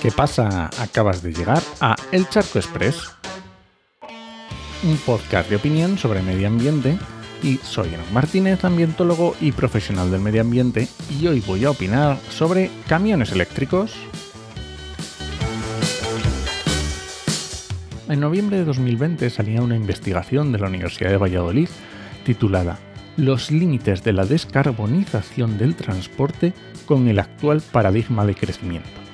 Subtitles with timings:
[0.00, 0.70] ¿Qué pasa?
[0.78, 3.12] Acabas de llegar a El Charco Express,
[4.82, 6.98] un podcast de opinión sobre medio ambiente
[7.42, 10.88] y soy Enoch Martínez, ambientólogo y profesional del medio ambiente
[11.20, 13.94] y hoy voy a opinar sobre camiones eléctricos.
[18.08, 21.68] En noviembre de 2020 salía una investigación de la Universidad de Valladolid
[22.24, 22.78] titulada
[23.18, 26.54] Los límites de la descarbonización del transporte
[26.86, 29.09] con el actual paradigma de crecimiento.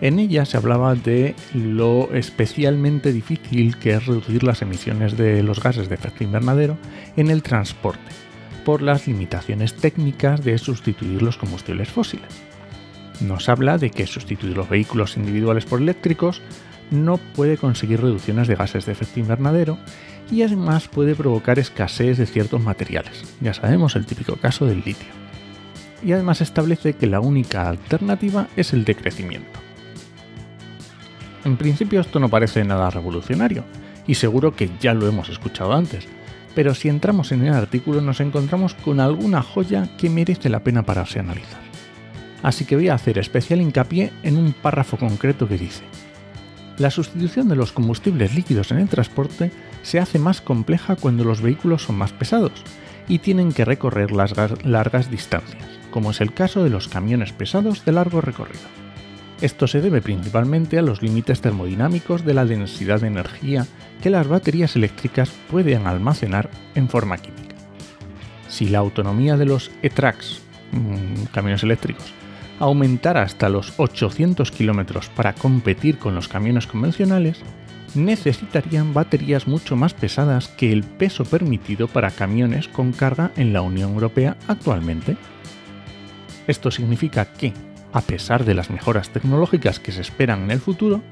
[0.00, 5.60] En ella se hablaba de lo especialmente difícil que es reducir las emisiones de los
[5.60, 6.76] gases de efecto invernadero
[7.16, 8.12] en el transporte,
[8.64, 12.28] por las limitaciones técnicas de sustituir los combustibles fósiles.
[13.20, 16.42] Nos habla de que sustituir los vehículos individuales por eléctricos
[16.92, 19.78] no puede conseguir reducciones de gases de efecto invernadero
[20.30, 23.24] y además puede provocar escasez de ciertos materiales.
[23.40, 25.08] Ya sabemos el típico caso del litio.
[26.04, 29.67] Y además establece que la única alternativa es el decrecimiento.
[31.48, 33.64] En principio esto no parece nada revolucionario,
[34.06, 36.06] y seguro que ya lo hemos escuchado antes,
[36.54, 40.82] pero si entramos en el artículo nos encontramos con alguna joya que merece la pena
[40.82, 41.62] pararse a analizar.
[42.42, 45.84] Así que voy a hacer especial hincapié en un párrafo concreto que dice,
[46.76, 49.50] la sustitución de los combustibles líquidos en el transporte
[49.82, 52.62] se hace más compleja cuando los vehículos son más pesados
[53.08, 54.34] y tienen que recorrer las
[54.66, 58.87] largas distancias, como es el caso de los camiones pesados de largo recorrido.
[59.40, 63.66] Esto se debe principalmente a los límites termodinámicos de la densidad de energía
[64.02, 67.54] que las baterías eléctricas pueden almacenar en forma química.
[68.48, 70.40] Si la autonomía de los e-tracks,
[70.72, 72.12] mm, camiones eléctricos,
[72.58, 77.40] aumentara hasta los 800 km para competir con los camiones convencionales,
[77.94, 83.62] necesitarían baterías mucho más pesadas que el peso permitido para camiones con carga en la
[83.62, 85.16] Unión Europea actualmente.
[86.46, 87.52] Esto significa que,
[87.92, 91.02] a pesar de las mejoras tecnológicas que se esperan en el futuro,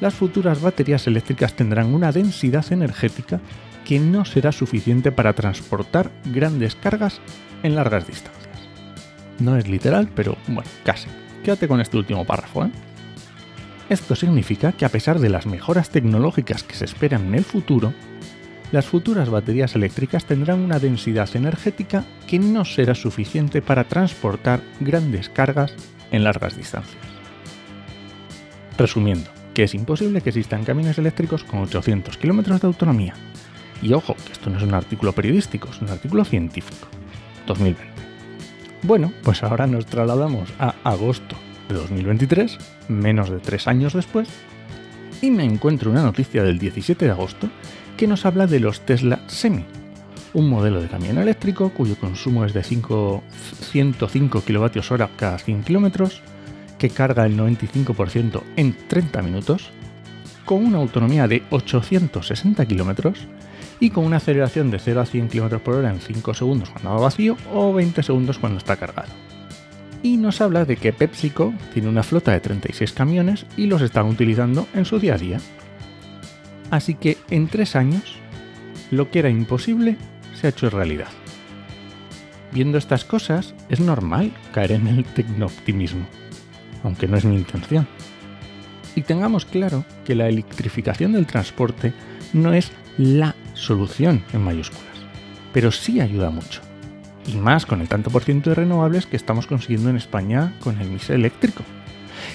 [0.00, 3.40] las futuras baterías eléctricas tendrán una densidad energética
[3.84, 7.20] que no será suficiente para transportar grandes cargas
[7.62, 8.58] en largas distancias.
[9.38, 11.08] No es literal, pero bueno, casi.
[11.44, 12.64] Quédate con este último párrafo.
[12.64, 12.70] ¿eh?
[13.88, 17.94] Esto significa que a pesar de las mejoras tecnológicas que se esperan en el futuro,
[18.72, 25.28] las futuras baterías eléctricas tendrán una densidad energética que no será suficiente para transportar grandes
[25.28, 25.74] cargas
[26.10, 27.02] en largas distancias.
[28.76, 33.14] Resumiendo, que es imposible que existan camiones eléctricos con 800 kilómetros de autonomía.
[33.80, 36.88] Y ojo, que esto no es un artículo periodístico, es un artículo científico.
[37.46, 37.84] 2020.
[38.82, 41.36] Bueno, pues ahora nos trasladamos a agosto
[41.68, 44.28] de 2023, menos de tres años después,
[45.22, 47.48] y me encuentro una noticia del 17 de agosto
[47.96, 49.64] que nos habla de los Tesla Semi,
[50.34, 53.22] un modelo de camión eléctrico cuyo consumo es de 5,
[53.70, 56.10] 105 kWh cada 100 km,
[56.78, 59.70] que carga el 95% en 30 minutos,
[60.44, 63.14] con una autonomía de 860 km
[63.80, 66.90] y con una aceleración de 0 a 100 km por hora en 5 segundos cuando
[66.90, 69.12] va vacío o 20 segundos cuando está cargado.
[70.02, 74.06] Y nos habla de que PepsiCo tiene una flota de 36 camiones y los están
[74.06, 75.40] utilizando en su día a día.
[76.70, 78.16] Así que en 3 años,
[78.90, 79.96] lo que era imposible
[80.34, 81.08] se ha hecho realidad.
[82.52, 86.06] Viendo estas cosas, es normal caer en el tecnooptimismo,
[86.82, 87.86] aunque no es mi intención.
[88.94, 91.92] Y tengamos claro que la electrificación del transporte
[92.32, 94.84] no es la solución en mayúsculas,
[95.52, 96.62] pero sí ayuda mucho.
[97.26, 100.80] Y más con el tanto por ciento de renovables que estamos consiguiendo en España con
[100.80, 101.64] el mix eléctrico.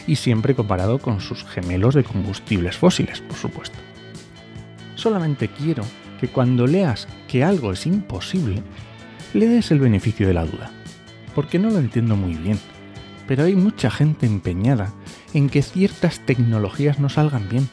[0.06, 3.78] Y siempre comparado con sus gemelos de combustibles fósiles, por supuesto.
[5.02, 5.84] Solamente quiero
[6.20, 8.62] que cuando leas que algo es imposible,
[9.34, 10.70] le des el beneficio de la duda.
[11.34, 12.60] Porque no lo entiendo muy bien,
[13.28, 14.94] pero hay mucha gente empeñada
[15.34, 17.68] en que ciertas tecnologías no salgan bien.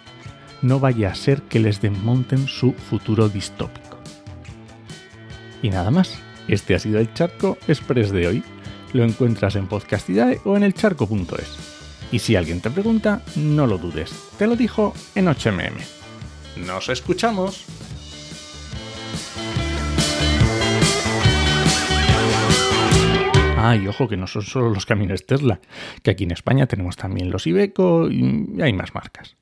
[0.63, 3.99] No vaya a ser que les desmonten su futuro distópico.
[5.61, 8.43] Y nada más, este ha sido el Charco Express de hoy.
[8.95, 11.59] Lo encuentras en Podcastidae o en elcharco.es.
[12.11, 15.98] Y si alguien te pregunta, no lo dudes, te lo dijo en 8mm.
[16.57, 17.65] ¡Nos escuchamos!
[23.61, 25.61] Ah, y ojo que no son solo los camiones Tesla,
[26.03, 29.39] que aquí en España tenemos también los Ibeco y hay más marcas.